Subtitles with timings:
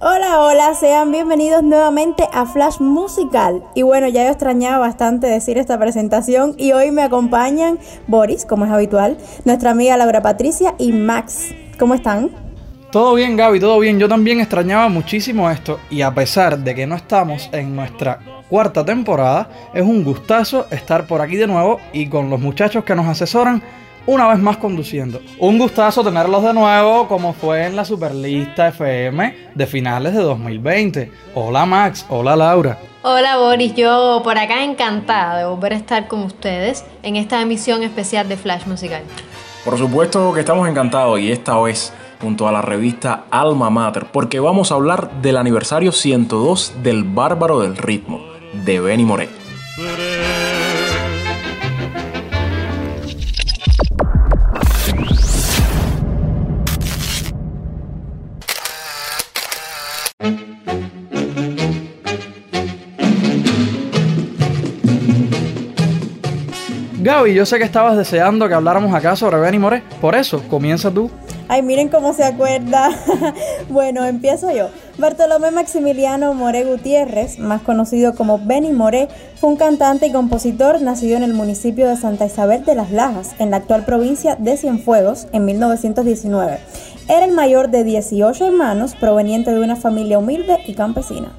[0.00, 3.62] Hola, sean bienvenidos nuevamente a Flash Musical.
[3.74, 7.78] Y bueno, ya yo extrañaba bastante decir esta presentación y hoy me acompañan
[8.08, 11.54] Boris, como es habitual, nuestra amiga Laura Patricia y Max.
[11.78, 12.30] ¿Cómo están?
[12.90, 14.00] Todo bien, Gaby, todo bien.
[14.00, 18.84] Yo también extrañaba muchísimo esto y a pesar de que no estamos en nuestra cuarta
[18.84, 23.06] temporada, es un gustazo estar por aquí de nuevo y con los muchachos que nos
[23.06, 23.62] asesoran
[24.06, 25.20] una vez más conduciendo.
[25.38, 31.12] Un gustazo tenerlos de nuevo como fue en la Superlista FM de finales de 2020.
[31.34, 32.78] Hola Max, hola Laura.
[33.02, 37.84] Hola Boris, yo por acá encantada de volver a estar con ustedes en esta emisión
[37.84, 39.02] especial de Flash Musical.
[39.68, 44.40] Por supuesto que estamos encantados y esta vez junto a la revista Alma Mater porque
[44.40, 48.18] vamos a hablar del aniversario 102 del Bárbaro del Ritmo
[48.64, 49.37] de Benny Moré.
[67.08, 69.82] Gaby, yo sé que estabas deseando que habláramos acá sobre Benny Moré.
[69.98, 71.10] Por eso, comienza tú.
[71.48, 72.90] Ay, miren cómo se acuerda.
[73.70, 74.68] bueno, empiezo yo.
[74.98, 81.16] Bartolomé Maximiliano Moré Gutiérrez, más conocido como Benny Moré, fue un cantante y compositor nacido
[81.16, 85.28] en el municipio de Santa Isabel de las Lajas, en la actual provincia de Cienfuegos,
[85.32, 86.58] en 1919.
[87.08, 91.32] Era el mayor de 18 hermanos, proveniente de una familia humilde y campesina.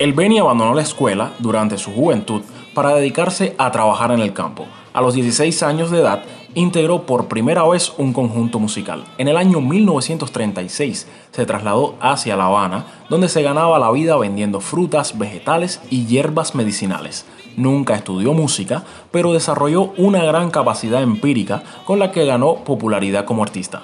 [0.00, 2.42] El Benny abandonó la escuela durante su juventud
[2.74, 4.66] para dedicarse a trabajar en el campo.
[4.94, 6.22] A los 16 años de edad,
[6.54, 9.02] integró por primera vez un conjunto musical.
[9.18, 14.60] En el año 1936 se trasladó hacia La Habana, donde se ganaba la vida vendiendo
[14.60, 17.26] frutas, vegetales y hierbas medicinales.
[17.56, 23.42] Nunca estudió música, pero desarrolló una gran capacidad empírica con la que ganó popularidad como
[23.42, 23.82] artista.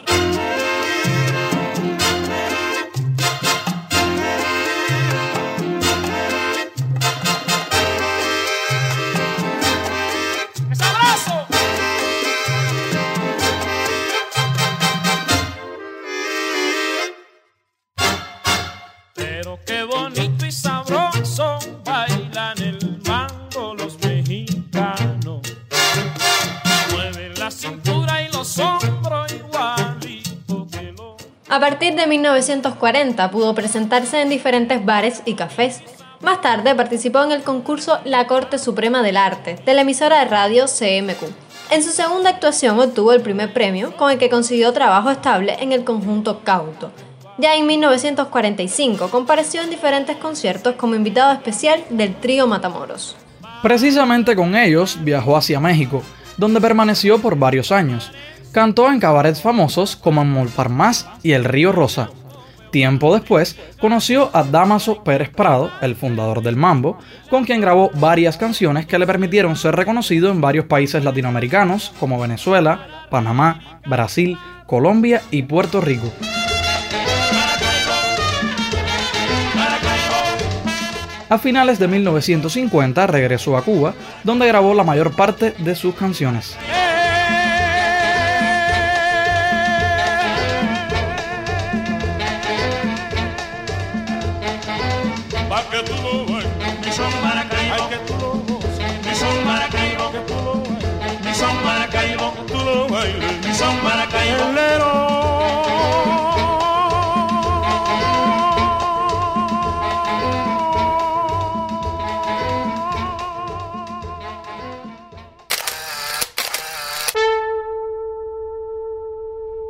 [31.50, 35.82] A partir de 1940 pudo presentarse en diferentes bares y cafés.
[36.20, 40.26] Más tarde participó en el concurso La Corte Suprema del Arte de la emisora de
[40.26, 41.28] radio CMQ.
[41.72, 45.72] En su segunda actuación obtuvo el primer premio con el que consiguió trabajo estable en
[45.72, 46.92] el conjunto Cauto.
[47.38, 53.16] Ya en 1945 compareció en diferentes conciertos como invitado especial del trío Matamoros.
[53.60, 56.00] Precisamente con ellos viajó hacia México,
[56.36, 58.12] donde permaneció por varios años,
[58.52, 62.10] Cantó en cabarets famosos como Montparnasse y El Río Rosa.
[62.72, 68.36] Tiempo después, conoció a Damaso Pérez Prado, el fundador del Mambo, con quien grabó varias
[68.36, 75.22] canciones que le permitieron ser reconocido en varios países latinoamericanos como Venezuela, Panamá, Brasil, Colombia
[75.30, 76.12] y Puerto Rico.
[81.28, 83.94] A finales de 1950 regresó a Cuba,
[84.24, 86.56] donde grabó la mayor parte de sus canciones.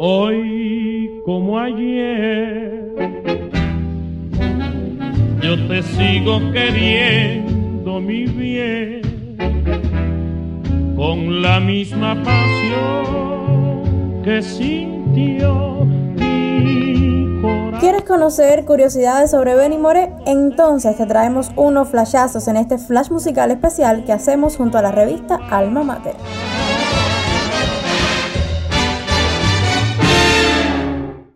[0.03, 2.95] Hoy como ayer,
[5.43, 9.03] yo te sigo queriendo mi bien
[11.01, 13.81] con la misma pasión
[14.23, 17.81] que sintió mi corazón.
[17.81, 20.13] ¿Quieres conocer curiosidades sobre Benny More?
[20.27, 24.93] Entonces te traemos unos flashazos en este flash musical especial que hacemos junto a la
[24.93, 26.17] revista Alma Mater.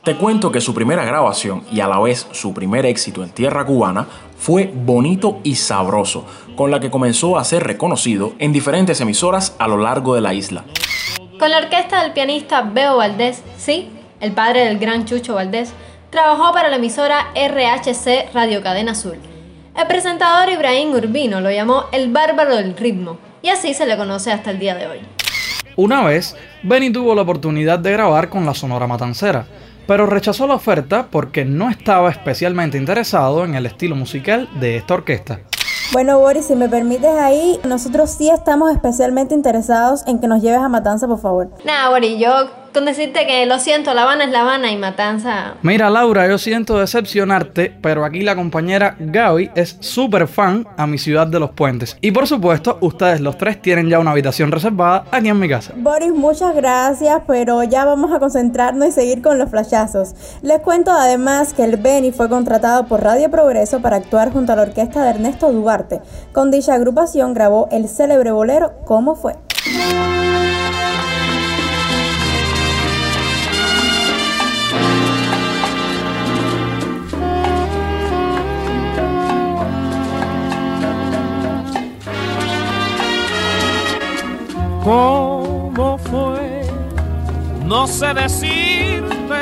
[0.05, 3.65] Te cuento que su primera grabación y a la vez su primer éxito en tierra
[3.65, 4.07] cubana
[4.45, 9.67] fue Bonito y Sabroso, con la que comenzó a ser reconocido en diferentes emisoras a
[9.69, 10.67] lo largo de la isla.
[11.39, 13.89] Con la orquesta del pianista Beo Valdés, sí,
[14.21, 15.73] el padre del gran Chucho Valdés,
[16.11, 19.17] trabajó para la emisora RHC Radio Cadena Azul.
[19.75, 24.31] El presentador Ibrahim Urbino lo llamó el bárbaro del ritmo, y así se le conoce
[24.31, 24.99] hasta el día de hoy.
[25.77, 29.47] Una vez, Benny tuvo la oportunidad de grabar con la Sonora Matancera,
[29.87, 34.95] pero rechazó la oferta porque no estaba especialmente interesado en el estilo musical de esta
[34.95, 35.41] orquesta.
[35.93, 40.61] Bueno, Boris, si me permites ahí, nosotros sí estamos especialmente interesados en que nos lleves
[40.61, 41.51] a Matanza, por favor.
[41.65, 45.55] Nada, Boris, yo con decirte que lo siento, La Habana es La Habana y Matanza.
[45.63, 50.99] Mira, Laura, yo siento decepcionarte, pero aquí la compañera Gaby es súper fan a mi
[50.99, 51.97] ciudad de los puentes.
[52.01, 55.73] Y por supuesto, ustedes los tres tienen ya una habitación reservada aquí en mi casa.
[55.77, 60.15] Boris, muchas gracias, pero ya vamos a concentrarnos y seguir con los flashazos.
[60.43, 64.57] Les cuento además que el Beni fue contratado por Radio Progreso para actuar junto a
[64.57, 66.01] la orquesta de Ernesto Duarte.
[66.33, 69.35] Con dicha agrupación grabó el célebre bolero ¿Cómo fue?
[84.85, 86.61] ¿Cómo fue?
[87.65, 89.41] No sé decirte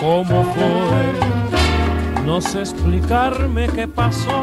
[0.00, 2.24] cómo fue.
[2.24, 4.42] No sé explicarme qué pasó.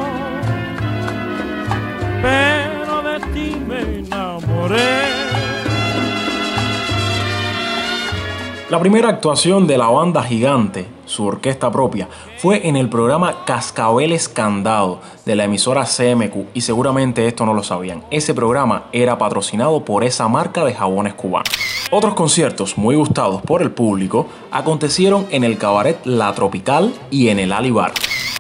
[2.22, 5.06] Pero de ti me enamoré.
[8.70, 12.08] La primera actuación de la banda gigante, su orquesta propia,
[12.38, 17.64] fue en el programa Cascabeles Candado de la emisora CMQ y seguramente esto no lo
[17.64, 18.04] sabían.
[18.12, 21.50] Ese programa era patrocinado por esa marca de jabones cubanos.
[21.92, 27.40] Otros conciertos muy gustados por el público acontecieron en el cabaret La Tropical y en
[27.40, 27.94] el Alibar.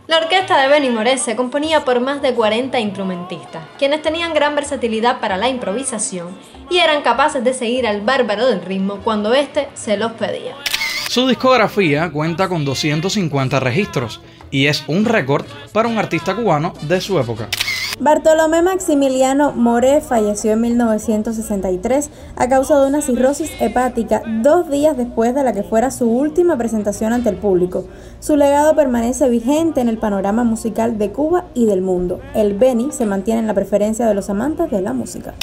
[0.07, 4.53] La orquesta de Benny Moré se componía por más de 40 instrumentistas, quienes tenían gran
[4.53, 6.27] versatilidad para la improvisación
[6.69, 10.55] y eran capaces de seguir al bárbaro del ritmo cuando éste se los pedía.
[11.09, 14.21] Su discografía cuenta con 250 registros
[14.51, 17.47] y es un récord para un artista cubano de su época.
[17.97, 25.33] Bartolomé Maximiliano Moré falleció en 1963 a causa de una cirrosis hepática dos días después
[25.33, 27.85] de la que fuera su última presentación ante el público.
[28.19, 32.19] Su legado permanece vigente en el panorama musical de Cuba y del mundo.
[32.33, 35.33] El Beni se mantiene en la preferencia de los amantes de la música.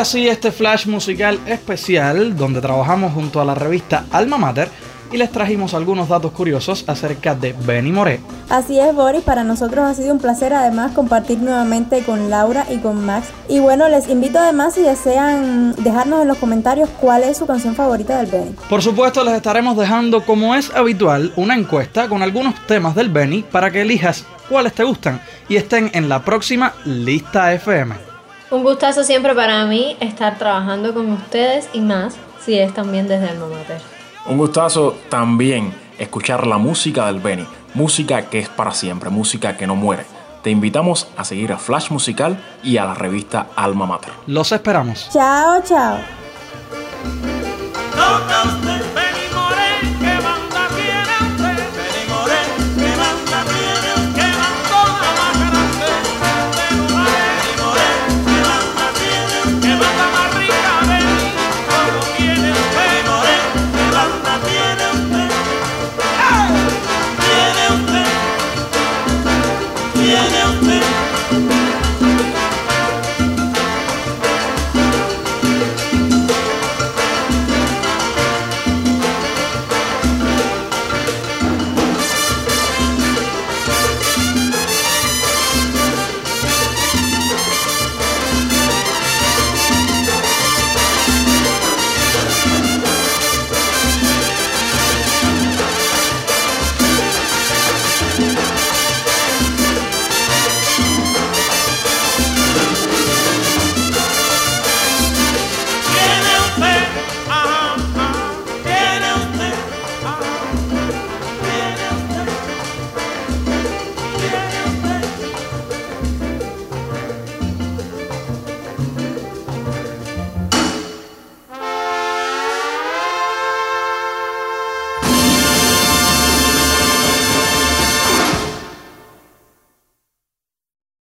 [0.00, 4.70] Así este flash musical especial donde trabajamos junto a la revista Alma Mater
[5.12, 8.20] y les trajimos algunos datos curiosos acerca de Benny Moré.
[8.48, 12.78] Así es, Boris, para nosotros ha sido un placer además compartir nuevamente con Laura y
[12.78, 13.28] con Max.
[13.48, 17.74] Y bueno, les invito además si desean dejarnos en los comentarios cuál es su canción
[17.74, 18.54] favorita del Benny.
[18.70, 23.42] Por supuesto, les estaremos dejando, como es habitual, una encuesta con algunos temas del Benny
[23.42, 28.09] para que elijas cuáles te gustan y estén en la próxima lista FM.
[28.50, 33.28] Un gustazo siempre para mí estar trabajando con ustedes y más si es también desde
[33.28, 33.80] Alma Mater.
[34.26, 39.68] Un gustazo también escuchar la música del Benny, música que es para siempre, música que
[39.68, 40.04] no muere.
[40.42, 44.12] Te invitamos a seguir a Flash Musical y a la revista Alma Mater.
[44.26, 45.08] Los esperamos.
[45.12, 45.98] Chao, chao.